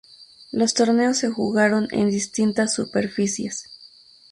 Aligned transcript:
Los 0.51 0.73
torneos 0.73 1.17
se 1.19 1.29
jugaron 1.29 1.87
en 1.91 2.09
distintas 2.09 2.73
superficies. 2.73 3.69